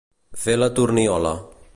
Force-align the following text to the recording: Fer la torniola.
Fer 0.45 0.55
la 0.61 0.69
torniola. 0.79 1.35